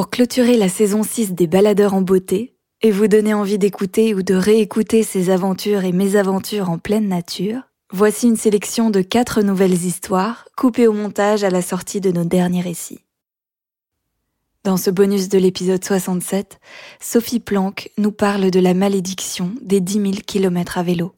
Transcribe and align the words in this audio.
Pour 0.00 0.08
clôturer 0.08 0.56
la 0.56 0.70
saison 0.70 1.02
6 1.02 1.34
des 1.34 1.46
Baladeurs 1.46 1.92
en 1.92 2.00
beauté 2.00 2.56
et 2.80 2.90
vous 2.90 3.06
donner 3.06 3.34
envie 3.34 3.58
d'écouter 3.58 4.14
ou 4.14 4.22
de 4.22 4.32
réécouter 4.32 5.02
ces 5.02 5.28
aventures 5.28 5.84
et 5.84 5.92
mésaventures 5.92 6.70
en 6.70 6.78
pleine 6.78 7.06
nature, 7.06 7.68
voici 7.92 8.26
une 8.26 8.38
sélection 8.38 8.88
de 8.88 9.02
quatre 9.02 9.42
nouvelles 9.42 9.84
histoires 9.84 10.46
coupées 10.56 10.86
au 10.86 10.94
montage 10.94 11.44
à 11.44 11.50
la 11.50 11.60
sortie 11.60 12.00
de 12.00 12.10
nos 12.12 12.24
derniers 12.24 12.62
récits. 12.62 13.04
Dans 14.64 14.78
ce 14.78 14.88
bonus 14.88 15.28
de 15.28 15.36
l'épisode 15.36 15.84
67, 15.84 16.60
Sophie 16.98 17.38
Planck 17.38 17.90
nous 17.98 18.12
parle 18.12 18.50
de 18.50 18.58
la 18.58 18.72
malédiction 18.72 19.52
des 19.60 19.80
10 19.82 19.92
000 19.92 20.12
km 20.26 20.78
à 20.78 20.82
vélo. 20.82 21.12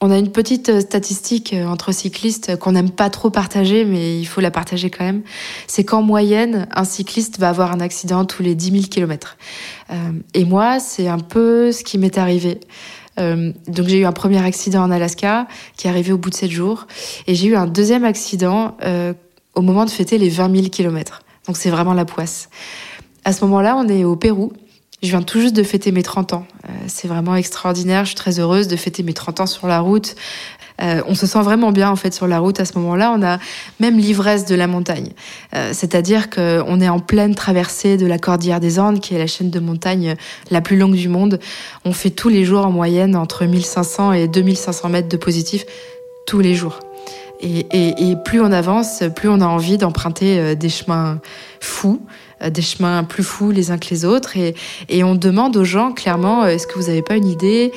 On 0.00 0.12
a 0.12 0.18
une 0.18 0.30
petite 0.30 0.68
euh, 0.68 0.80
statistique 0.80 1.52
euh, 1.52 1.66
entre 1.66 1.92
cyclistes 1.92 2.56
qu'on 2.58 2.72
n'aime 2.72 2.90
pas 2.90 3.10
trop 3.10 3.30
partager, 3.30 3.84
mais 3.84 4.18
il 4.18 4.26
faut 4.26 4.40
la 4.40 4.52
partager 4.52 4.90
quand 4.90 5.04
même. 5.04 5.22
C'est 5.66 5.84
qu'en 5.84 6.02
moyenne, 6.02 6.68
un 6.72 6.84
cycliste 6.84 7.38
va 7.40 7.48
avoir 7.48 7.72
un 7.72 7.80
accident 7.80 8.24
tous 8.24 8.42
les 8.42 8.54
10 8.54 8.70
000 8.70 8.84
km. 8.84 9.36
et 10.34 10.44
moi, 10.44 10.78
c'est 10.78 11.08
un 11.08 11.18
peu 11.18 11.72
ce 11.72 11.82
qui 11.82 11.98
m'est 11.98 12.16
arrivé. 12.16 12.60
Euh, 13.18 13.52
donc 13.66 13.88
j'ai 13.88 13.98
eu 13.98 14.04
un 14.04 14.12
premier 14.12 14.44
accident 14.44 14.84
en 14.84 14.92
Alaska 14.92 15.48
qui 15.76 15.88
est 15.88 15.90
arrivé 15.90 16.12
au 16.12 16.18
bout 16.18 16.30
de 16.30 16.36
7 16.36 16.50
jours. 16.50 16.86
Et 17.26 17.34
j'ai 17.34 17.48
eu 17.48 17.56
un 17.56 17.66
deuxième 17.66 18.04
accident 18.04 18.76
au 19.54 19.62
moment 19.62 19.84
de 19.84 19.90
fêter 19.90 20.18
les 20.18 20.28
20 20.28 20.54
000 20.54 20.68
km. 20.68 21.22
Donc 21.46 21.56
c'est 21.56 21.70
vraiment 21.70 21.94
la 21.94 22.04
poisse. 22.04 22.48
À 23.24 23.32
ce 23.32 23.44
moment-là, 23.44 23.76
on 23.76 23.88
est 23.88 24.04
au 24.04 24.14
Pérou. 24.14 24.52
Je 25.02 25.10
viens 25.10 25.22
tout 25.22 25.40
juste 25.40 25.54
de 25.54 25.62
fêter 25.62 25.92
mes 25.92 26.02
30 26.02 26.32
ans. 26.32 26.46
Euh, 26.64 26.72
c'est 26.88 27.06
vraiment 27.06 27.36
extraordinaire. 27.36 28.04
Je 28.04 28.08
suis 28.08 28.16
très 28.16 28.40
heureuse 28.40 28.66
de 28.66 28.74
fêter 28.74 29.04
mes 29.04 29.12
30 29.12 29.40
ans 29.40 29.46
sur 29.46 29.68
la 29.68 29.78
route. 29.78 30.16
Euh, 30.80 31.02
on 31.06 31.14
se 31.14 31.26
sent 31.26 31.40
vraiment 31.42 31.70
bien 31.72 31.90
en 31.90 31.96
fait 31.96 32.12
sur 32.12 32.26
la 32.26 32.40
route 32.40 32.58
à 32.58 32.64
ce 32.64 32.76
moment-là. 32.78 33.14
On 33.16 33.22
a 33.22 33.38
même 33.78 33.96
l'ivresse 33.96 34.44
de 34.44 34.54
la 34.54 34.66
montagne, 34.66 35.10
euh, 35.54 35.70
c'est-à-dire 35.72 36.30
qu'on 36.30 36.80
est 36.80 36.88
en 36.88 37.00
pleine 37.00 37.34
traversée 37.34 37.96
de 37.96 38.06
la 38.06 38.18
Cordillère 38.18 38.60
des 38.60 38.78
Andes, 38.78 39.00
qui 39.00 39.14
est 39.14 39.18
la 39.18 39.26
chaîne 39.26 39.50
de 39.50 39.60
montagne 39.60 40.16
la 40.50 40.60
plus 40.60 40.76
longue 40.76 40.94
du 40.94 41.08
monde. 41.08 41.40
On 41.84 41.92
fait 41.92 42.10
tous 42.10 42.28
les 42.28 42.44
jours 42.44 42.64
en 42.66 42.70
moyenne 42.70 43.16
entre 43.16 43.44
1500 43.44 44.12
et 44.12 44.28
2500 44.28 44.88
mètres 44.88 45.08
de 45.08 45.16
positif 45.16 45.64
tous 46.26 46.40
les 46.40 46.54
jours. 46.54 46.78
Et, 47.40 48.16
plus 48.24 48.40
on 48.40 48.50
avance, 48.50 49.02
plus 49.14 49.28
on 49.28 49.40
a 49.40 49.46
envie 49.46 49.78
d'emprunter 49.78 50.56
des 50.56 50.68
chemins 50.68 51.20
fous. 51.60 52.00
Euh, 52.42 52.50
des 52.50 52.62
chemins 52.62 53.02
plus 53.04 53.24
fous 53.24 53.50
les 53.50 53.70
uns 53.70 53.78
que 53.78 53.88
les 53.90 54.04
autres. 54.04 54.36
Et, 54.36 54.54
et 54.88 55.02
on 55.02 55.14
demande 55.14 55.56
aux 55.56 55.64
gens 55.64 55.92
clairement, 55.92 56.44
euh, 56.44 56.48
est-ce 56.48 56.66
que 56.66 56.78
vous 56.78 56.86
n'avez 56.86 57.02
pas 57.02 57.16
une 57.16 57.26
idée 57.26 57.72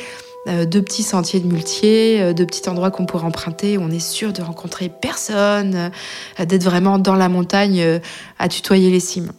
euh, 0.48 0.66
de 0.66 0.80
petits 0.80 1.04
sentiers 1.04 1.40
de 1.40 1.48
muletiers, 1.48 2.34
de 2.34 2.46
petits 2.46 2.68
endroits 2.70 2.92
qu'on 2.92 3.06
pourrait 3.06 3.26
emprunter 3.26 3.78
où 3.78 3.82
on 3.82 3.92
est 3.92 4.00
sûr 4.00 4.34
de 4.34 4.42
rencontrer 4.42 4.90
personne, 4.90 5.92
d'être 6.40 6.64
vraiment 6.64 7.00
dans 7.00 7.16
la 7.16 7.30
montagne 7.30 8.00
à 8.40 8.48
tutoyer 8.48 8.90
les 8.90 9.00
cimes. 9.00 9.32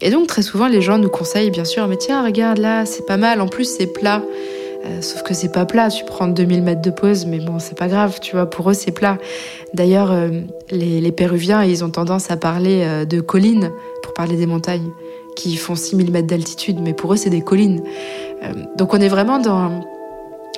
Et 0.00 0.10
donc 0.10 0.26
très 0.26 0.42
souvent 0.42 0.66
les 0.66 0.82
gens 0.82 0.98
nous 0.98 1.08
conseillent 1.08 1.52
bien 1.52 1.64
sûr, 1.64 1.86
mais 1.86 1.96
tiens 1.96 2.24
regarde 2.24 2.58
là, 2.58 2.84
c'est 2.86 3.06
pas 3.06 3.16
mal, 3.16 3.40
en 3.40 3.46
plus 3.46 3.64
c'est 3.64 3.86
plat. 3.86 4.20
Euh, 4.86 5.00
sauf 5.00 5.22
que 5.22 5.32
c'est 5.32 5.52
pas 5.52 5.64
plat, 5.64 5.88
tu 5.88 6.04
prends 6.04 6.26
2000 6.26 6.62
mètres 6.62 6.82
de 6.82 6.90
pause, 6.90 7.26
mais 7.26 7.38
bon, 7.38 7.58
c'est 7.58 7.76
pas 7.76 7.88
grave, 7.88 8.18
tu 8.20 8.32
vois, 8.36 8.46
pour 8.46 8.70
eux 8.70 8.74
c'est 8.74 8.90
plat. 8.90 9.18
D'ailleurs, 9.72 10.12
euh, 10.12 10.28
les, 10.70 11.12
Péruviens, 11.12 11.62
ils 11.62 11.84
ont 11.84 11.90
tendance 11.90 12.30
à 12.30 12.36
parler 12.36 12.82
euh, 12.84 13.04
de 13.04 13.20
collines 13.20 13.70
pour 14.02 14.12
parler 14.12 14.36
des 14.36 14.46
montagnes, 14.46 14.90
qui 15.36 15.56
font 15.56 15.74
6000 15.74 16.10
mètres 16.10 16.26
d'altitude, 16.26 16.80
mais 16.80 16.92
pour 16.92 17.14
eux 17.14 17.16
c'est 17.16 17.30
des 17.30 17.40
collines. 17.40 17.82
donc 18.76 18.94
on 18.94 18.98
est 18.98 19.08
vraiment 19.08 19.38
dans... 19.38 19.80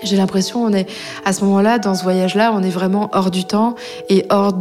J'ai 0.02 0.16
l'impression, 0.16 0.62
on 0.62 0.72
est 0.74 0.86
à 1.24 1.32
ce 1.32 1.42
moment-là, 1.44 1.78
dans 1.78 1.94
ce 1.94 2.02
voyage-là, 2.02 2.52
on 2.52 2.62
est 2.62 2.70
vraiment 2.70 3.08
hors 3.12 3.30
du 3.30 3.46
temps 3.46 3.76
et 4.10 4.26
hors 4.28 4.52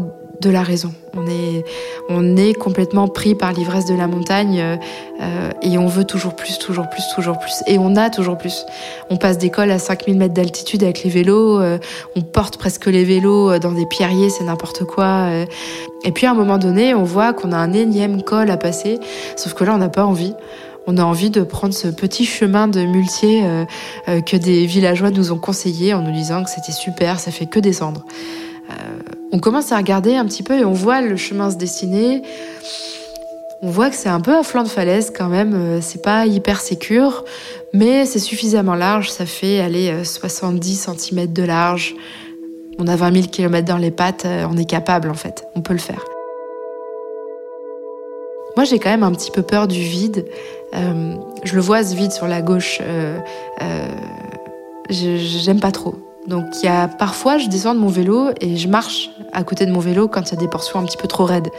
de 0.41 0.50
la 0.50 0.64
raison. 0.64 0.91
On 1.16 1.28
est, 1.28 1.64
on 2.09 2.36
est 2.36 2.53
complètement 2.53 3.08
pris 3.08 3.36
par 3.36 3.53
l'ivresse 3.53 3.86
de 3.86 3.95
la 3.95 4.08
montagne 4.08 4.77
euh, 5.22 5.50
et 5.61 5.77
on 5.77 5.88
veut 5.88 6.03
toujours 6.03 6.36
plus, 6.36 6.59
toujours 6.59 6.89
plus, 6.89 7.03
toujours 7.14 7.39
plus. 7.39 7.64
Et 7.67 7.77
on 7.77 7.95
a 7.95 8.09
toujours 8.09 8.38
plus. 8.38 8.66
On 9.09 9.17
passe 9.17 9.38
des 9.38 9.50
cols 9.50 9.72
à 9.72 9.80
5000 9.80 10.17
mètres 10.17 10.33
d'altitude 10.33 10.83
avec 10.83 11.03
les 11.03 11.09
vélos, 11.09 11.59
euh, 11.59 11.77
on 12.15 12.21
porte 12.21 12.58
presque 12.58 12.87
les 12.87 13.04
vélos 13.04 13.52
euh, 13.52 13.59
dans 13.59 13.71
des 13.71 13.86
pierriers, 13.86 14.30
c'est 14.30 14.43
n'importe 14.43 14.83
quoi. 14.83 15.30
Et 16.04 16.11
puis 16.11 16.26
à 16.26 16.32
un 16.32 16.36
moment 16.36 16.58
donné, 16.58 16.93
on 16.93 17.04
voit 17.04 17.33
qu'on 17.33 17.52
a 17.52 17.58
un 17.58 17.73
énième 17.73 18.21
col 18.21 18.52
à 18.52 18.58
passer, 18.58 18.99
sauf 19.36 19.54
que 19.54 19.64
là, 19.64 19.73
on 19.76 19.77
n'a 19.77 19.89
pas 19.89 20.05
envie. 20.05 20.33
On 20.88 20.98
a 20.98 21.04
envie 21.04 21.32
de 21.32 21.42
prendre 21.42 21.73
ce 21.73 21.88
petit 21.88 22.26
chemin 22.26 22.67
de 22.67 22.82
muletier 22.82 23.43
que 24.05 24.38
des 24.38 24.67
villageois 24.67 25.09
nous 25.09 25.32
ont 25.32 25.39
conseillé 25.39 25.95
en 25.95 26.04
nous 26.04 26.11
disant 26.11 26.43
que 26.43 26.49
c'était 26.52 26.71
super, 26.71 27.20
ça 27.20 27.32
fait 27.32 27.48
que 27.48 27.59
descendre. 27.59 28.05
On 29.31 29.39
commence 29.39 29.71
à 29.71 29.77
regarder 29.77 30.15
un 30.15 30.25
petit 30.25 30.43
peu 30.43 30.59
et 30.59 30.65
on 30.65 30.73
voit 30.73 31.02
le 31.02 31.15
chemin 31.17 31.49
se 31.49 31.55
dessiner. 31.55 32.21
On 33.61 33.69
voit 33.69 33.89
que 33.89 33.95
c'est 33.95 34.09
un 34.09 34.21
peu 34.21 34.36
à 34.36 34.43
flanc 34.43 34.63
de 34.63 34.67
falaise 34.67 35.11
quand 35.15 35.27
même, 35.27 35.53
euh, 35.55 35.80
c'est 35.81 36.02
pas 36.02 36.27
hyper 36.27 36.59
sécure, 36.61 37.25
mais 37.73 38.05
c'est 38.05 38.19
suffisamment 38.19 38.75
large, 38.75 39.09
ça 39.09 39.25
fait 39.25 39.59
aller 39.59 40.03
70 40.03 40.87
euh, 40.87 40.93
cm 40.93 41.33
de 41.33 41.43
large. 41.43 41.95
On 42.77 42.87
a 42.87 42.95
20 42.95 43.14
000 43.14 43.27
km 43.27 43.65
dans 43.65 43.77
les 43.77 43.91
pattes, 43.91 44.25
euh, 44.25 44.45
on 44.52 44.58
est 44.58 44.69
capable 44.69 45.09
en 45.09 45.15
fait, 45.15 45.45
on 45.55 45.61
peut 45.61 45.73
le 45.73 45.80
faire. 45.80 46.05
Moi 48.55 48.65
j'ai 48.65 48.77
quand 48.77 48.91
même 48.91 49.03
un 49.03 49.14
petit 49.14 49.31
peu 49.31 49.41
peur 49.41 49.67
du 49.67 49.81
vide. 49.81 50.25
je 50.71 51.55
le 51.55 51.61
vois 51.61 51.83
ce 51.83 51.95
vide 51.95 52.11
sur 52.11 52.27
la 52.27 52.41
gauche. 52.41 52.81
J'aime 54.89 55.59
pas 55.59 55.71
trop. 55.71 55.95
Donc 56.27 56.45
il 56.61 56.65
y 56.65 56.69
a 56.69 56.87
parfois 56.87 57.37
je 57.37 57.47
descends 57.47 57.75
de 57.75 57.80
mon 57.80 57.87
vélo 57.87 58.30
et 58.41 58.58
je 58.58 58.67
marche 58.67 59.09
à 59.31 59.43
côté 59.43 59.65
de 59.65 59.71
mon 59.71 59.80
vélo 59.80 60.08
quand 60.08 60.31
il 60.31 60.36
y 60.36 60.37
a 60.37 60.39
des 60.39 60.47
portions 60.47 60.80
un 60.80 60.86
petit 60.86 60.97
peu 60.97 61.08
trop 61.08 61.25
raides. 61.25 61.49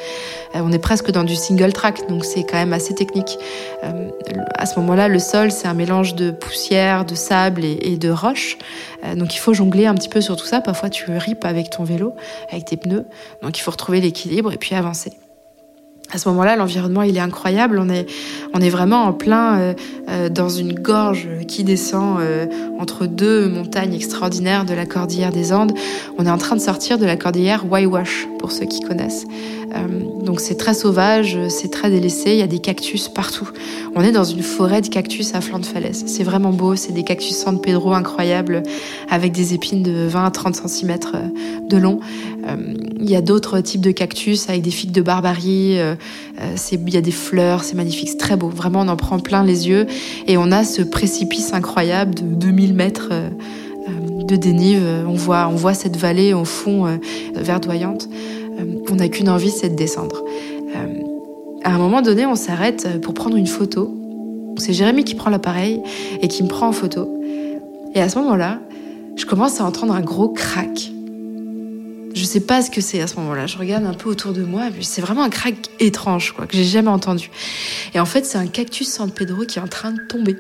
Euh, 0.54 0.60
on 0.62 0.72
est 0.72 0.78
presque 0.78 1.10
dans 1.10 1.25
du 1.25 1.37
single 1.37 1.72
track 1.72 2.09
donc 2.09 2.25
c'est 2.25 2.43
quand 2.43 2.56
même 2.56 2.72
assez 2.72 2.94
technique. 2.94 3.38
Euh, 3.84 4.10
à 4.55 4.66
ce 4.66 4.78
moment-là, 4.81 5.09
le 5.09 5.19
sol 5.19 5.50
c'est 5.50 5.69
un 5.69 5.75
mélange 5.75 6.15
de 6.15 6.31
poussière, 6.31 7.05
de 7.05 7.15
sable 7.15 7.65
et, 7.65 7.97
de 7.97 8.10
roches. 8.10 8.59
Euh, 9.05 9.15
donc 9.15 9.34
il 9.34 9.38
faut 9.38 9.55
jongler 9.55 9.87
un 9.87 9.94
petit 9.94 10.09
peu 10.09 10.21
sur 10.21 10.37
tout 10.37 10.47
ça. 10.47 10.60
Parfois 10.60 10.91
tu 10.91 11.05
ripes 11.10 11.44
avec 11.44 11.71
ton 11.71 11.84
vélo, 11.84 12.15
avec 12.50 12.65
tes 12.65 12.76
pneus. 12.76 13.05
Donc 13.43 13.59
il 13.59 13.62
faut 13.62 13.71
retrouver 13.71 14.00
l'équilibre 14.00 14.53
et 14.53 14.56
puis 14.56 14.75
avancer 14.75 15.12
à 16.12 16.19
ce 16.19 16.28
moment-là, 16.28 16.56
l'environnement 16.56 17.03
il 17.03 17.17
est 17.17 17.21
incroyable. 17.21 17.78
On 17.81 17.89
est, 17.89 18.06
on 18.55 18.61
est 18.61 18.71
vraiment 18.71 19.05
en 19.05 19.12
plein 19.12 19.59
euh, 19.59 19.75
euh, 20.09 20.28
dans 20.28 20.49
une 20.49 20.75
gorge 20.75 21.28
qui 21.49 21.65
descend 21.65 22.21
euh, 22.21 22.47
entre 22.78 23.06
deux 23.06 23.49
montagnes 23.49 23.94
extraordinaires 23.94 24.65
de 24.65 24.75
la 24.75 24.87
cordillère 24.87 25.33
des 25.33 25.53
Andes. 25.53 25.72
On 26.19 26.27
est 26.27 26.31
en 26.31 26.39
train 26.39 26.56
de 26.56 26.61
sortir 26.61 26.99
de 26.99 27.06
la 27.06 27.17
cordillère 27.17 27.71
Waiwash 27.71 28.28
pour 28.39 28.53
ceux 28.53 28.67
qui 28.67 28.81
connaissent. 28.81 29.25
donc 30.23 30.41
c'est 30.41 30.57
très 30.57 30.75
sauvage, 30.75 31.39
c'est 31.49 31.71
très 31.71 31.91
délaissé. 31.91 32.33
Il 32.33 32.39
y 32.39 32.43
a 32.43 32.47
des 32.47 32.59
cactus 32.59 33.09
partout. 33.09 33.49
On 33.95 34.03
est 34.03 34.13
dans 34.13 34.25
une 34.25 34.43
forêt 34.43 34.81
de 34.81 34.89
cactus 34.89 35.35
à 35.35 35.41
flanc 35.41 35.59
de 35.59 35.67
falaise. 35.67 36.05
C'est 36.07 36.25
vraiment 36.25 36.53
beau. 36.53 36.77
C'est 36.77 36.93
des 36.93 37.03
cactus 37.03 37.37
San 37.37 37.61
Pedro 37.61 37.93
incroyables 37.93 38.63
avec 39.11 39.33
des 39.33 39.55
épines 39.55 39.83
de 39.83 40.07
20 40.07 40.25
à 40.27 40.31
30 40.31 40.55
cm 40.55 40.99
de 41.69 41.77
long. 41.77 42.01
il 43.01 43.11
y 43.11 43.17
a 43.17 43.21
d'autres 43.21 43.61
types 43.61 43.81
de 43.81 43.91
cactus 43.91 44.49
avec 44.49 44.63
des 44.63 44.71
figues 44.71 44.93
de 44.93 45.03
barbarie 45.03 45.79
euh, 46.41 46.57
il 46.73 46.95
y 46.95 46.97
a 46.97 47.01
des 47.01 47.13
fleurs, 47.13 47.65
c'est 47.65 47.77
magnifique, 47.77 48.09
c'est 48.11 48.19
très 48.19 48.37
beau. 48.37 48.49
Vraiment, 48.49 48.81
on 48.83 48.89
en 48.89 48.97
prend 48.97 49.19
plein 49.19 49.43
les 49.43 49.69
yeux. 49.69 49.87
Et 50.27 50.37
on 50.37 50.53
a 50.53 50.65
ce 50.65 50.83
précipice 50.83 51.53
incroyable 51.53 52.15
de 52.15 52.23
2000 52.23 52.75
mètres 52.75 53.09
euh, 53.13 53.29
euh, 53.29 53.31
de 54.26 54.37
dénive. 54.37 54.82
On 55.06 55.14
voit, 55.14 55.48
on 55.48 55.54
voit 55.54 55.75
cette 55.75 55.97
vallée 55.97 56.34
au 56.34 56.44
fond 56.44 56.98
verdoyante. 57.34 58.09
On 58.91 58.97
n'a 58.97 59.09
qu'une 59.09 59.28
envie, 59.28 59.50
c'est 59.50 59.70
de 59.70 59.75
descendre. 59.75 60.25
À 61.64 61.75
un 61.75 61.78
moment 61.78 62.03
donné, 62.03 62.26
on 62.26 62.37
s'arrête 62.37 63.00
pour 63.00 63.14
prendre 63.14 63.37
une 63.37 63.47
photo. 63.47 63.94
C'est 64.59 64.72
Jérémy 64.72 65.04
qui 65.04 65.14
prend 65.14 65.31
l'appareil 65.31 65.82
et 66.20 66.28
qui 66.28 66.42
me 66.42 66.48
prend 66.48 66.69
en 66.69 66.72
photo. 66.72 67.20
Et 67.94 68.00
à 68.00 68.09
ce 68.09 68.19
moment-là, 68.19 68.60
je 69.16 69.25
commence 69.25 69.60
à 69.60 69.64
entendre 69.64 69.94
un 69.94 70.00
gros 70.00 70.28
crack 70.28 70.91
je 72.16 72.25
sais 72.25 72.41
pas 72.41 72.62
ce 72.62 72.70
que 72.70 72.81
c'est 72.81 73.03
à 73.03 73.06
ce 73.06 73.16
moment-là. 73.16 73.47
Je 73.47 73.58
regarde 73.58 73.84
un 73.84 73.93
peu 73.93 74.08
autour 74.08 74.32
de 74.32 74.43
moi, 74.43 74.70
c'est 74.81 75.03
vraiment 75.03 75.22
un 75.22 75.28
crack 75.28 75.54
étrange, 75.81 76.32
quoi, 76.32 76.47
que 76.47 76.56
j'ai 76.56 76.64
jamais 76.64 76.88
entendu. 76.88 77.31
Et 77.94 78.00
en 78.00 78.06
fait, 78.06 78.25
c'est 78.25 78.38
un 78.38 78.46
cactus 78.46 78.88
San 78.88 79.11
Pedro 79.11 79.44
qui 79.44 79.58
est 79.58 79.62
en 79.62 79.69
train 79.69 79.93
de 79.93 80.00
tomber. 80.08 80.37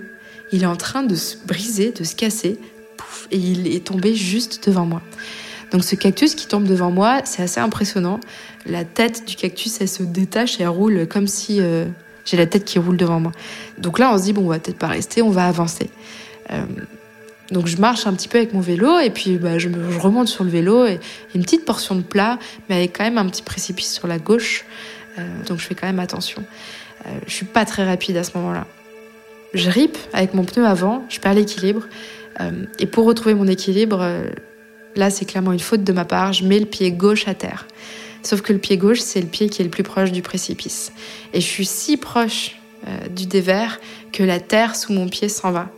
Il 0.52 0.62
est 0.62 0.66
en 0.66 0.76
train 0.76 1.02
de 1.02 1.14
se 1.14 1.36
briser, 1.46 1.92
de 1.92 2.02
se 2.02 2.16
casser, 2.16 2.58
et 3.30 3.36
il 3.36 3.66
est 3.66 3.86
tombé 3.86 4.14
juste 4.14 4.66
devant 4.68 4.86
moi. 4.86 5.02
Donc 5.70 5.84
ce 5.84 5.94
cactus 5.94 6.34
qui 6.34 6.46
tombe 6.46 6.64
devant 6.64 6.90
moi, 6.90 7.20
c'est 7.24 7.42
assez 7.42 7.60
impressionnant. 7.60 8.20
La 8.66 8.84
tête 8.84 9.26
du 9.26 9.36
cactus, 9.36 9.80
elle 9.80 9.88
se 9.88 10.02
détache 10.02 10.60
et 10.60 10.62
elle 10.62 10.68
roule 10.68 11.06
comme 11.08 11.26
si 11.26 11.60
euh, 11.60 11.86
j'ai 12.24 12.36
la 12.36 12.46
tête 12.46 12.64
qui 12.64 12.78
roule 12.78 12.96
devant 12.96 13.20
moi. 13.20 13.32
Donc 13.78 13.98
là, 13.98 14.12
on 14.12 14.18
se 14.18 14.24
dit 14.24 14.32
bon, 14.32 14.42
on 14.42 14.48
va 14.48 14.58
peut-être 14.58 14.78
pas 14.78 14.88
rester, 14.88 15.22
on 15.22 15.30
va 15.30 15.46
avancer. 15.46 15.90
Euh, 16.52 16.64
donc 17.50 17.66
je 17.66 17.76
marche 17.76 18.06
un 18.06 18.14
petit 18.14 18.28
peu 18.28 18.38
avec 18.38 18.52
mon 18.52 18.60
vélo 18.60 18.98
et 18.98 19.10
puis 19.10 19.38
bah, 19.38 19.58
je, 19.58 19.68
remonte 20.00 20.28
sur 20.28 20.44
le 20.44 20.50
vélo 20.50 20.84
et 20.86 20.98
une 21.34 21.42
petite 21.42 21.64
portion 21.64 21.94
de 21.94 22.02
plat, 22.02 22.38
mais 22.68 22.76
avec 22.76 22.96
quand 22.96 23.04
même 23.04 23.18
un 23.18 23.26
petit 23.26 23.42
précipice 23.42 23.92
sur 23.92 24.06
la 24.06 24.18
gauche. 24.18 24.64
Euh, 25.18 25.22
donc 25.46 25.58
je 25.58 25.64
fais 25.64 25.74
quand 25.74 25.86
même 25.86 26.00
attention. 26.00 26.44
Je 27.28 27.32
suis 27.32 27.46
pas 27.46 27.64
très 27.64 27.84
rapide 27.84 28.16
à 28.16 28.24
ce 28.24 28.36
moment-là. 28.36 28.66
Je 29.54 29.70
ripe 29.70 29.96
avec 30.12 30.34
mon 30.34 30.44
pneu 30.44 30.66
avant, 30.66 31.04
je 31.08 31.20
perds 31.20 31.34
l'équilibre. 31.34 31.82
Euh, 32.40 32.66
et 32.78 32.86
pour 32.86 33.06
retrouver 33.06 33.34
mon 33.34 33.46
équilibre, 33.46 34.04
là 34.94 35.10
c'est 35.10 35.24
clairement 35.24 35.52
une 35.52 35.60
faute 35.60 35.84
de 35.84 35.92
ma 35.92 36.04
part, 36.04 36.32
je 36.32 36.44
mets 36.44 36.60
le 36.60 36.66
pied 36.66 36.92
gauche 36.92 37.28
à 37.28 37.34
terre. 37.34 37.66
Sauf 38.26 38.42
que 38.42 38.52
le 38.52 38.58
pied 38.58 38.76
gauche, 38.76 38.98
c'est 38.98 39.20
le 39.20 39.28
pied 39.28 39.48
qui 39.48 39.62
est 39.62 39.64
le 39.64 39.70
plus 39.70 39.84
proche 39.84 40.10
du 40.10 40.20
précipice. 40.20 40.90
Et 41.32 41.40
je 41.40 41.46
suis 41.46 41.64
si 41.64 41.96
proche 41.96 42.56
euh, 42.88 43.06
du 43.08 43.26
dévers 43.26 43.78
que 44.12 44.24
la 44.24 44.40
terre 44.40 44.74
sous 44.74 44.92
mon 44.92 45.08
pied 45.08 45.28
s'en 45.28 45.52
va. 45.52 45.70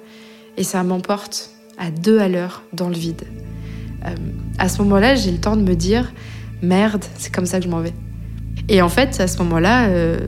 Et 0.56 0.64
ça 0.64 0.82
m'emporte 0.82 1.50
à 1.76 1.90
deux 1.90 2.18
à 2.18 2.28
l'heure 2.28 2.62
dans 2.72 2.88
le 2.88 2.94
vide. 2.94 3.24
Euh, 4.06 4.14
à 4.58 4.70
ce 4.70 4.78
moment-là, 4.78 5.14
j'ai 5.14 5.30
le 5.30 5.38
temps 5.38 5.56
de 5.56 5.62
me 5.62 5.74
dire 5.74 6.10
merde, 6.62 7.04
c'est 7.18 7.34
comme 7.34 7.44
ça 7.44 7.58
que 7.58 7.64
je 7.64 7.70
m'en 7.70 7.80
vais. 7.80 7.92
Et 8.68 8.80
en 8.80 8.88
fait, 8.88 9.20
à 9.20 9.26
ce 9.26 9.38
moment-là, 9.38 9.88
euh, 9.88 10.18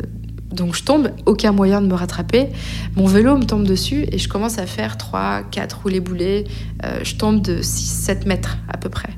donc 0.52 0.75
je 0.75 0.82
tombe, 0.82 1.11
aucun 1.26 1.52
moyen 1.52 1.81
de 1.81 1.87
me 1.87 1.94
rattraper. 1.94 2.49
Mon 2.97 3.06
vélo 3.06 3.37
me 3.37 3.44
tombe 3.44 3.64
dessus 3.64 4.06
et 4.11 4.19
je 4.19 4.29
commence 4.29 4.58
à 4.58 4.67
faire 4.67 4.97
3, 4.97 5.43
4 5.50 5.82
roulés 5.82 6.00
boulets. 6.00 6.44
Euh, 6.85 7.00
je 7.02 7.14
tombe 7.14 7.41
de 7.41 7.62
6, 7.62 8.05
7 8.05 8.26
mètres 8.26 8.58
à 8.69 8.76
peu 8.76 8.88
près, 8.88 9.11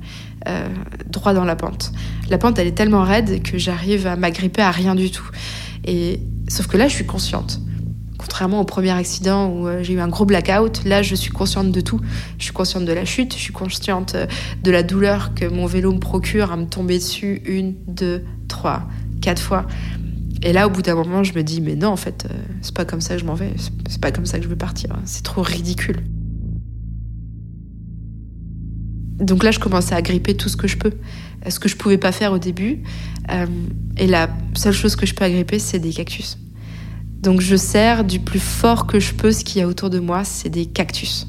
euh, 0.48 0.68
droit 1.06 1.32
dans 1.32 1.44
la 1.44 1.56
pente. 1.56 1.92
La 2.28 2.38
pente, 2.38 2.58
elle 2.58 2.66
est 2.66 2.76
tellement 2.76 3.02
raide 3.02 3.42
que 3.42 3.56
j'arrive 3.56 4.06
à 4.06 4.16
m'agripper 4.16 4.62
à 4.62 4.70
rien 4.70 4.94
du 4.94 5.10
tout. 5.10 5.28
Et 5.84 6.20
sauf 6.48 6.66
que 6.66 6.76
là, 6.76 6.88
je 6.88 6.94
suis 6.94 7.06
consciente. 7.06 7.60
Contrairement 8.18 8.60
au 8.60 8.64
premier 8.64 8.90
accident 8.90 9.48
où 9.48 9.66
euh, 9.66 9.82
j'ai 9.82 9.94
eu 9.94 10.00
un 10.00 10.08
gros 10.08 10.26
blackout, 10.26 10.84
là 10.84 11.02
je 11.02 11.14
suis 11.14 11.32
consciente 11.32 11.72
de 11.72 11.80
tout. 11.80 12.00
Je 12.38 12.44
suis 12.44 12.52
consciente 12.52 12.84
de 12.84 12.92
la 12.92 13.04
chute, 13.04 13.34
je 13.34 13.40
suis 13.40 13.52
consciente 13.52 14.16
de 14.62 14.70
la 14.70 14.82
douleur 14.82 15.34
que 15.34 15.46
mon 15.46 15.66
vélo 15.66 15.92
me 15.92 15.98
procure 15.98 16.52
à 16.52 16.56
me 16.56 16.66
tomber 16.66 16.98
dessus 16.98 17.42
une, 17.46 17.74
deux, 17.88 18.22
trois, 18.48 18.84
quatre 19.22 19.42
fois. 19.42 19.66
Et 20.42 20.52
là, 20.52 20.66
au 20.66 20.70
bout 20.70 20.82
d'un 20.82 20.94
moment, 20.94 21.22
je 21.22 21.34
me 21.34 21.42
dis, 21.42 21.60
mais 21.60 21.76
non, 21.76 21.88
en 21.88 21.96
fait, 21.96 22.26
euh, 22.28 22.34
c'est 22.62 22.74
pas 22.74 22.84
comme 22.84 23.00
ça 23.00 23.14
que 23.14 23.20
je 23.20 23.24
m'en 23.24 23.34
vais, 23.34 23.52
c'est 23.88 24.00
pas 24.00 24.10
comme 24.10 24.26
ça 24.26 24.38
que 24.38 24.44
je 24.44 24.48
veux 24.48 24.56
partir, 24.56 24.96
c'est 25.04 25.22
trop 25.22 25.42
ridicule. 25.42 26.02
Donc 29.18 29.44
là, 29.44 29.52
je 29.52 29.60
commence 29.60 29.92
à 29.92 30.02
gripper 30.02 30.36
tout 30.36 30.48
ce 30.48 30.56
que 30.56 30.66
je 30.66 30.76
peux, 30.76 30.92
ce 31.48 31.60
que 31.60 31.68
je 31.68 31.76
pouvais 31.76 31.98
pas 31.98 32.10
faire 32.10 32.32
au 32.32 32.38
début. 32.38 32.82
Euh, 33.30 33.46
et 33.96 34.08
la 34.08 34.28
seule 34.54 34.72
chose 34.72 34.96
que 34.96 35.06
je 35.06 35.14
peux 35.14 35.24
agripper, 35.24 35.60
c'est 35.60 35.78
des 35.78 35.92
cactus. 35.92 36.38
Donc 37.22 37.40
je 37.40 37.54
serre 37.54 38.02
du 38.02 38.18
plus 38.18 38.40
fort 38.40 38.88
que 38.88 38.98
je 38.98 39.14
peux 39.14 39.30
ce 39.30 39.44
qu'il 39.44 39.60
y 39.60 39.62
a 39.62 39.68
autour 39.68 39.90
de 39.90 40.00
moi, 40.00 40.24
c'est 40.24 40.48
des 40.48 40.66
cactus. 40.66 41.28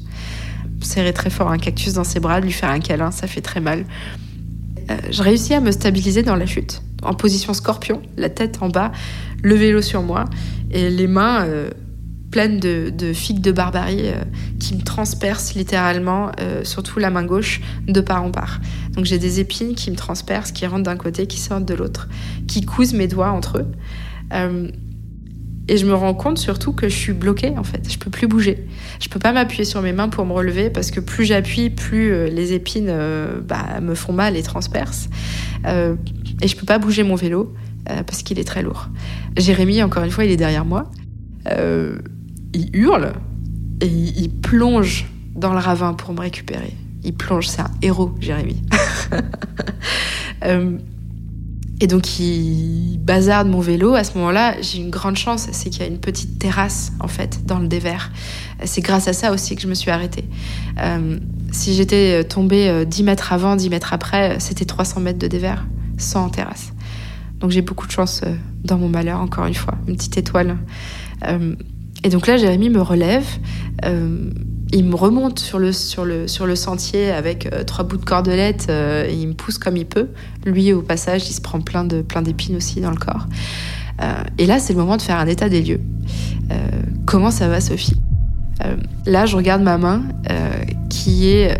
Serrer 0.80 1.12
très 1.12 1.30
fort 1.30 1.50
un 1.50 1.56
cactus 1.56 1.94
dans 1.94 2.04
ses 2.04 2.18
bras, 2.18 2.40
lui 2.40 2.52
faire 2.52 2.70
un 2.70 2.80
câlin, 2.80 3.10
ça 3.12 3.28
fait 3.28 3.40
très 3.40 3.60
mal. 3.60 3.86
Euh, 4.90 4.96
je 5.10 5.22
réussis 5.22 5.54
à 5.54 5.60
me 5.60 5.70
stabiliser 5.70 6.22
dans 6.22 6.36
la 6.36 6.46
chute, 6.46 6.82
en 7.04 7.14
position 7.14 7.54
scorpion, 7.54 8.02
la 8.16 8.28
tête 8.28 8.58
en 8.60 8.68
bas, 8.68 8.92
le 9.42 9.54
vélo 9.54 9.82
sur 9.82 10.02
moi 10.02 10.24
et 10.70 10.90
les 10.90 11.06
mains 11.06 11.44
euh, 11.46 11.70
pleines 12.30 12.58
de, 12.58 13.12
figues 13.12 13.40
de 13.40 13.52
barbarie 13.52 14.08
euh, 14.08 14.24
qui 14.58 14.74
me 14.74 14.82
transpercent 14.82 15.54
littéralement, 15.54 16.32
surtout 16.62 16.98
la 16.98 17.10
main 17.10 17.24
gauche, 17.24 17.60
de 17.86 18.00
part 18.00 18.24
en 18.24 18.30
part. 18.30 18.60
Donc 18.92 19.04
j'ai 19.04 19.18
des 19.18 19.40
épines 19.40 19.74
qui 19.74 19.90
me 19.90 19.96
transpercent, 19.96 20.52
qui 20.52 20.66
rentrent 20.66 20.84
d'un 20.84 20.96
côté, 20.96 21.26
qui 21.26 21.38
sortent 21.38 21.66
de 21.66 21.74
l'autre, 21.74 22.08
qui 22.48 22.64
cousent 22.64 22.94
mes 22.94 23.06
doigts 23.06 23.30
entre 23.30 23.58
eux. 23.58 23.66
Et 25.66 25.78
je 25.78 25.86
me 25.86 25.94
rends 25.94 26.12
compte 26.12 26.38
surtout 26.38 26.72
que 26.72 26.88
je 26.88 26.94
suis 26.94 27.12
bloquée 27.12 27.54
en 27.56 27.64
fait. 27.64 27.90
Je 27.90 27.98
peux 27.98 28.10
plus 28.10 28.26
bouger. 28.26 28.66
Je 29.00 29.08
peux 29.08 29.18
pas 29.18 29.32
m'appuyer 29.32 29.64
sur 29.64 29.80
mes 29.80 29.92
mains 29.92 30.08
pour 30.08 30.26
me 30.26 30.32
relever 30.32 30.68
parce 30.68 30.90
que 30.90 31.00
plus 31.00 31.24
j'appuie, 31.24 31.70
plus 31.70 32.12
euh, 32.12 32.28
les 32.28 32.52
épines 32.52 32.88
euh, 32.90 33.40
bah, 33.40 33.80
me 33.80 33.94
font 33.94 34.12
mal 34.12 34.36
et 34.36 34.42
transpercent. 34.42 35.08
Euh, 36.40 36.44
et 36.44 36.48
je 36.48 36.56
peux 36.56 36.66
pas 36.66 36.78
bouger 36.78 37.02
mon 37.02 37.14
vélo 37.14 37.52
parce 38.06 38.22
qu'il 38.22 38.38
est 38.38 38.44
très 38.44 38.62
lourd. 38.62 38.88
Jérémy, 39.36 39.82
encore 39.82 40.04
une 40.04 40.10
fois, 40.10 40.24
il 40.24 40.30
est 40.30 40.38
derrière 40.38 40.64
moi. 40.64 40.90
il 41.46 42.70
hurle 42.72 43.12
et 43.82 43.86
il, 43.86 44.30
plonge 44.30 45.04
dans 45.34 45.52
le 45.52 45.58
ravin 45.58 45.92
pour 45.92 46.14
me 46.14 46.20
récupérer. 46.20 46.72
Il 47.02 47.12
plonge, 47.12 47.48
c'est 47.48 47.60
un 47.60 47.70
héros, 47.82 48.14
Jérémy. 48.20 48.62
Et 51.80 51.86
donc 51.86 52.18
il 52.18 52.98
bazarde 52.98 53.48
mon 53.48 53.60
vélo. 53.60 53.94
À 53.94 54.04
ce 54.04 54.16
moment-là, 54.16 54.60
j'ai 54.62 54.78
une 54.78 54.90
grande 54.90 55.16
chance, 55.16 55.48
c'est 55.52 55.70
qu'il 55.70 55.82
y 55.82 55.84
a 55.84 55.88
une 55.88 55.98
petite 55.98 56.38
terrasse 56.38 56.92
en 57.00 57.08
fait 57.08 57.44
dans 57.46 57.58
le 57.58 57.66
dévers. 57.66 58.12
C'est 58.64 58.80
grâce 58.80 59.08
à 59.08 59.12
ça 59.12 59.32
aussi 59.32 59.56
que 59.56 59.62
je 59.62 59.66
me 59.66 59.74
suis 59.74 59.90
arrêtée. 59.90 60.24
Euh, 60.80 61.18
si 61.50 61.74
j'étais 61.74 62.24
tombée 62.24 62.84
10 62.86 63.02
euh, 63.02 63.04
mètres 63.04 63.32
avant, 63.32 63.56
10 63.56 63.70
mètres 63.70 63.92
après, 63.92 64.38
c'était 64.38 64.64
300 64.64 65.00
mètres 65.00 65.18
de 65.18 65.26
dévers 65.26 65.66
sans 65.98 66.28
terrasse. 66.28 66.72
Donc 67.40 67.50
j'ai 67.50 67.62
beaucoup 67.62 67.86
de 67.86 67.92
chance 67.92 68.22
euh, 68.24 68.34
dans 68.64 68.78
mon 68.78 68.88
malheur, 68.88 69.20
encore 69.20 69.46
une 69.46 69.54
fois, 69.54 69.74
une 69.86 69.96
petite 69.96 70.16
étoile. 70.16 70.56
et 72.02 72.08
donc 72.08 72.26
là, 72.26 72.36
Jérémy 72.36 72.70
me 72.70 72.82
relève 72.82 73.24
il 74.74 74.84
me 74.84 74.96
remonte 74.96 75.38
sur 75.38 75.60
le, 75.60 75.72
sur 75.72 76.04
le, 76.04 76.26
sur 76.26 76.46
le 76.46 76.56
sentier 76.56 77.12
avec 77.12 77.46
euh, 77.52 77.62
trois 77.62 77.84
bouts 77.84 77.96
de 77.96 78.04
cordelette 78.04 78.66
euh, 78.68 79.06
et 79.08 79.14
il 79.14 79.28
me 79.28 79.34
pousse 79.34 79.56
comme 79.56 79.76
il 79.76 79.86
peut. 79.86 80.08
Lui, 80.44 80.72
au 80.72 80.82
passage, 80.82 81.28
il 81.28 81.32
se 81.32 81.40
prend 81.40 81.60
plein 81.60 81.84
de 81.84 82.02
plein 82.02 82.22
d'épines 82.22 82.56
aussi 82.56 82.80
dans 82.80 82.90
le 82.90 82.96
corps. 82.96 83.28
Euh, 84.02 84.24
et 84.38 84.46
là, 84.46 84.58
c'est 84.58 84.72
le 84.72 84.80
moment 84.80 84.96
de 84.96 85.02
faire 85.02 85.18
un 85.18 85.26
état 85.26 85.48
des 85.48 85.62
lieux. 85.62 85.80
comment 87.06 87.30
ça 87.30 87.48
va, 87.48 87.60
Sophie? 87.60 87.96
Là, 89.06 89.26
je 89.26 89.36
regarde 89.36 89.62
ma 89.62 89.78
main 89.78 90.02
qui 90.88 91.28
est 91.28 91.56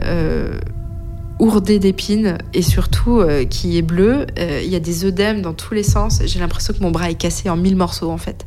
ourdée 1.39 1.79
d'épines 1.79 2.39
et 2.53 2.63
surtout 2.63 3.23
qui 3.51 3.77
est 3.77 3.83
bleue. 3.83 4.27
Il 4.37 4.69
y 4.69 4.77
a 4.77 4.81
des 4.81 5.05
œdèmes 5.05 5.43
dans 5.43 5.53
tous 5.53 5.75
les 5.75 5.83
sens. 5.83 6.21
J'ai 6.25 6.39
l'impression 6.39 6.73
que 6.73 6.81
mon 6.81 6.91
bras 6.91 7.11
est 7.11 7.15
cassé 7.15 7.51
en 7.51 7.57
mille 7.57 7.77
morceaux 7.77 8.11
en 8.11 8.19
fait. 8.19 8.47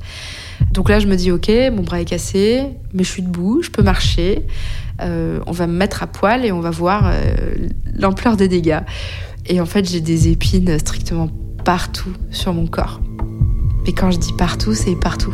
Donc 0.72 0.90
là, 0.90 1.00
je 1.00 1.08
me 1.08 1.16
dis, 1.16 1.32
ok, 1.32 1.52
mon 1.72 1.84
bras 1.84 2.02
est 2.02 2.06
cassé, 2.06 2.64
mais 2.94 3.04
je 3.04 3.10
suis 3.10 3.22
debout, 3.22 3.62
je 3.62 3.70
peux 3.70 3.84
marcher. 3.84 4.46
Euh, 5.02 5.40
on 5.46 5.52
va 5.52 5.68
me 5.68 5.74
mettre 5.74 6.04
à 6.04 6.08
poil 6.08 6.46
et 6.46 6.52
on 6.52 6.60
va 6.60 6.72
voir 6.72 7.08
euh, 7.08 7.36
l'ampleur 7.94 8.38
des 8.38 8.48
dégâts. 8.48 8.82
Et 9.46 9.62
en 9.62 9.66
fait, 9.66 9.90
j'ai 9.90 10.02
des 10.02 10.30
épines 10.30 10.78
strictement 10.80 11.30
partout 11.64 12.12
sur 12.32 12.54
mon 12.54 12.68
corps. 12.68 13.02
Mais 13.86 13.94
quand 13.94 14.12
je 14.12 14.18
dis 14.18 14.34
partout, 14.34 14.74
c'est 14.74 14.96
partout. 14.96 15.34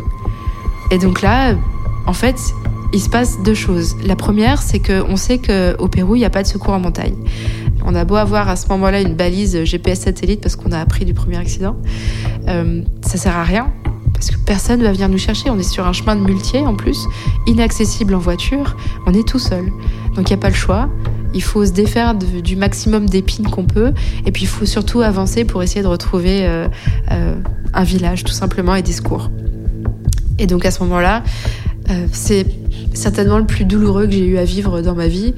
Et 0.91 0.97
donc 0.97 1.21
là, 1.21 1.55
en 2.05 2.13
fait, 2.13 2.35
il 2.93 3.01
se 3.01 3.09
passe 3.09 3.41
deux 3.43 3.55
choses. 3.55 3.95
La 4.05 4.15
première, 4.15 4.61
c'est 4.61 4.79
qu'on 4.79 5.15
sait 5.15 5.39
qu'au 5.39 5.87
Pérou, 5.87 6.15
il 6.15 6.19
n'y 6.19 6.25
a 6.25 6.29
pas 6.29 6.43
de 6.43 6.47
secours 6.47 6.73
en 6.73 6.79
montagne. 6.79 7.15
On 7.85 7.95
a 7.95 8.05
beau 8.05 8.15
avoir 8.15 8.47
à 8.49 8.55
ce 8.55 8.67
moment-là 8.69 9.01
une 9.01 9.15
balise 9.15 9.63
GPS 9.63 10.01
satellite 10.01 10.41
parce 10.41 10.55
qu'on 10.55 10.71
a 10.71 10.79
appris 10.79 11.03
du 11.03 11.13
premier 11.13 11.37
accident, 11.37 11.75
euh, 12.47 12.81
ça 13.01 13.17
sert 13.17 13.35
à 13.35 13.43
rien 13.43 13.71
parce 14.13 14.29
que 14.29 14.37
personne 14.37 14.79
ne 14.79 14.85
va 14.85 14.91
venir 14.93 15.09
nous 15.09 15.17
chercher. 15.17 15.49
On 15.49 15.57
est 15.57 15.63
sur 15.63 15.85
un 15.85 15.91
chemin 15.91 16.15
de 16.15 16.21
muletier 16.21 16.61
en 16.61 16.75
plus, 16.75 17.07
inaccessible 17.47 18.13
en 18.13 18.19
voiture. 18.19 18.77
On 19.05 19.13
est 19.13 19.27
tout 19.27 19.39
seul. 19.39 19.65
Donc 20.15 20.29
il 20.29 20.33
n'y 20.33 20.39
a 20.39 20.41
pas 20.41 20.49
le 20.49 20.55
choix. 20.55 20.87
Il 21.33 21.41
faut 21.41 21.65
se 21.65 21.71
défaire 21.71 22.13
du 22.13 22.55
maximum 22.55 23.09
d'épines 23.09 23.49
qu'on 23.49 23.65
peut. 23.65 23.91
Et 24.25 24.31
puis 24.31 24.43
il 24.43 24.47
faut 24.47 24.67
surtout 24.67 25.01
avancer 25.01 25.45
pour 25.45 25.63
essayer 25.63 25.81
de 25.81 25.87
retrouver 25.87 26.45
euh, 26.45 26.67
euh, 27.11 27.35
un 27.73 27.83
village 27.83 28.23
tout 28.23 28.33
simplement 28.33 28.75
et 28.75 28.83
des 28.83 28.93
secours. 28.93 29.31
Et 30.39 30.47
donc 30.47 30.65
à 30.65 30.71
ce 30.71 30.81
moment-là, 30.83 31.23
euh, 31.89 32.07
c'est 32.11 32.45
certainement 32.93 33.37
le 33.37 33.45
plus 33.45 33.65
douloureux 33.65 34.05
que 34.05 34.13
j'ai 34.13 34.25
eu 34.25 34.37
à 34.37 34.45
vivre 34.45 34.81
dans 34.81 34.95
ma 34.95 35.07
vie. 35.07 35.33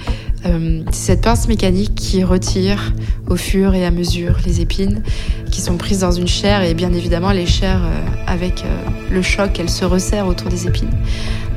Euh, 0.45 0.81
c'est 0.91 1.13
cette 1.13 1.21
pince 1.21 1.47
mécanique 1.47 1.95
qui 1.95 2.23
retire 2.23 2.93
au 3.27 3.35
fur 3.35 3.73
et 3.73 3.85
à 3.85 3.91
mesure 3.91 4.37
les 4.45 4.61
épines 4.61 5.01
qui 5.51 5.61
sont 5.61 5.75
prises 5.77 6.01
dans 6.01 6.11
une 6.11 6.27
chair 6.27 6.61
et 6.61 6.75
bien 6.75 6.93
évidemment 6.93 7.31
les 7.31 7.47
chairs 7.47 7.81
euh, 7.83 8.05
avec 8.27 8.63
le 9.09 9.21
choc 9.23 9.59
elles 9.59 9.69
se 9.69 9.85
resserrent 9.85 10.27
autour 10.27 10.49
des 10.49 10.67
épines. 10.67 10.91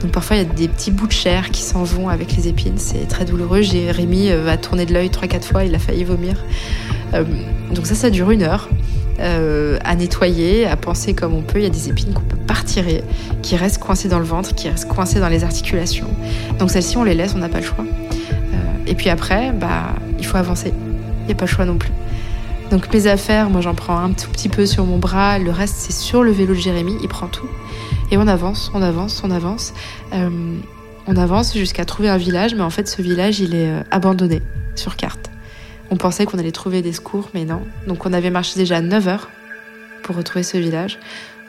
Donc 0.01 0.13
parfois 0.13 0.37
il 0.37 0.39
y 0.43 0.43
a 0.43 0.49
des 0.49 0.69
petits 0.69 0.91
bouts 0.91 1.09
de 1.09 1.13
chair 1.13 1.51
qui 1.51 1.61
s'en 1.61 1.83
vont 1.83 2.09
avec 2.09 2.35
les 2.35 2.49
épines, 2.49 2.79
c'est 2.79 3.07
très 3.09 3.27
douloureux. 3.27 3.61
Jérémy 3.61 4.31
va 4.31 4.57
tourner 4.57 4.87
de 4.87 4.95
l'œil 4.95 5.09
3-4 5.09 5.43
fois, 5.43 5.65
il 5.65 5.75
a 5.75 5.79
failli 5.79 6.05
vomir. 6.05 6.43
donc 7.13 7.87
ça 7.87 7.95
ça 7.95 8.09
dure 8.09 8.31
une 8.31 8.43
heure. 8.43 8.69
À 9.19 9.97
nettoyer, 9.97 10.67
à 10.67 10.77
penser 10.77 11.13
comme 11.13 11.35
on 11.35 11.43
peut. 11.43 11.59
Il 11.59 11.65
y 11.65 11.67
a 11.67 11.71
des 11.71 11.89
épines 11.89 12.15
qu'on 12.15 12.23
peut 12.23 12.38
pas 12.49 12.55
retirer, 12.55 13.05
qui 13.43 13.55
restent 13.57 13.79
coincées 13.79 14.09
dans 14.09 14.19
le 14.19 14.25
ventre, 14.25 14.55
qui 14.55 14.69
restent 14.69 14.89
coincées 14.89 15.21
dans 15.21 15.29
les 15.29 15.45
articulations. 15.45 16.09
Donc 16.59 16.71
celles-ci, 16.71 16.97
on 16.97 17.05
les 17.05 17.15
laisse, 17.15 17.35
on 17.37 17.39
n'a 17.39 17.49
pas 17.49 17.61
le 17.61 17.65
choix. 17.65 17.85
Euh, 17.85 18.57
et 18.87 18.95
puis 18.95 19.11
après, 19.11 19.53
bah, 19.53 19.95
il 20.19 20.27
faut 20.27 20.39
avancer. 20.39 20.73
Il 21.23 21.27
n'y 21.27 21.33
a 21.33 21.37
pas 21.37 21.45
le 21.45 21.51
choix 21.51 21.67
non 21.67 21.77
plus. 21.77 21.93
Donc 22.71 22.93
mes 22.93 23.07
affaires, 23.07 23.49
moi 23.49 23.61
j'en 23.61 23.75
prends 23.75 23.99
un 23.99 24.13
tout 24.13 24.31
petit 24.31 24.49
peu 24.49 24.67
sur 24.67 24.85
mon 24.85 24.99
bras, 24.99 25.39
le 25.39 25.51
reste 25.51 25.77
c'est 25.79 25.93
sur 25.93 26.23
le 26.23 26.33
vélo 26.33 26.55
de 26.55 26.59
Jérémy, 26.59 26.95
il 27.03 27.09
prend 27.09 27.27
tout. 27.27 27.49
Et 28.11 28.19
on 28.19 28.27
avance, 28.27 28.71
on 28.75 28.83
avance, 28.83 29.23
on 29.25 29.31
avance. 29.31 29.73
Euh, 30.13 30.59
on 31.07 31.17
avance 31.17 31.57
jusqu'à 31.57 31.87
trouver 31.87 32.11
un 32.11 32.19
village, 32.19 32.55
mais 32.55 32.63
en 32.63 32.71
fait 32.71 32.89
ce 32.89 33.01
village 33.01 33.41
il 33.41 33.55
est 33.55 33.73
abandonné 33.91 34.43
sur 34.75 34.97
carte. 34.97 35.31
On 35.91 35.97
pensait 35.97 36.27
qu'on 36.27 36.39
allait 36.39 36.53
trouver 36.53 36.83
des 36.83 36.93
secours, 36.93 37.31
mais 37.33 37.47
non. 37.47 37.63
Donc 37.87 38.05
on 38.05 38.13
avait 38.13 38.31
marché 38.31 38.59
déjà 38.59 38.83
9 38.83 39.09
heures 39.09 39.29
pour 40.03 40.17
retrouver 40.17 40.43
ce 40.43 40.59
village. 40.59 40.99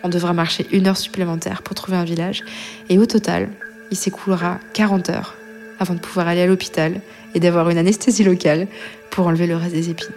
On 0.03 0.09
devra 0.09 0.33
marcher 0.33 0.67
une 0.71 0.87
heure 0.87 0.97
supplémentaire 0.97 1.61
pour 1.61 1.75
trouver 1.75 1.97
un 1.97 2.03
village. 2.03 2.43
Et 2.89 2.97
au 2.97 3.05
total, 3.05 3.49
il 3.91 3.97
s'écoulera 3.97 4.59
40 4.73 5.09
heures 5.09 5.35
avant 5.79 5.93
de 5.93 5.99
pouvoir 5.99 6.27
aller 6.27 6.41
à 6.41 6.47
l'hôpital 6.47 7.01
et 7.33 7.39
d'avoir 7.39 7.69
une 7.69 7.77
anesthésie 7.77 8.23
locale 8.23 8.67
pour 9.11 9.27
enlever 9.27 9.47
le 9.47 9.55
reste 9.55 9.73
des 9.73 9.89
épines. 9.89 10.07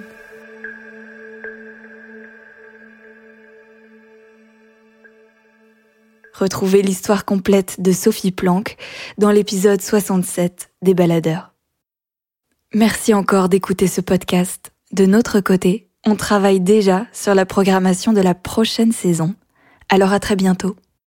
Retrouvez 6.34 6.82
l'histoire 6.82 7.24
complète 7.24 7.80
de 7.80 7.92
Sophie 7.92 8.32
Planck 8.32 8.76
dans 9.18 9.30
l'épisode 9.30 9.80
67 9.80 10.70
des 10.82 10.94
Baladeurs. 10.94 11.52
Merci 12.74 13.14
encore 13.14 13.48
d'écouter 13.48 13.86
ce 13.86 14.00
podcast. 14.00 14.72
De 14.92 15.06
notre 15.06 15.40
côté, 15.40 15.88
On 16.04 16.16
travaille 16.16 16.58
déjà 16.58 17.06
sur 17.12 17.32
la 17.32 17.46
programmation 17.46 18.12
de 18.12 18.20
la 18.20 18.34
prochaine 18.34 18.90
saison. 18.90 19.36
Alors 19.92 20.14
à 20.14 20.20
très 20.20 20.36
bientôt. 20.36 20.74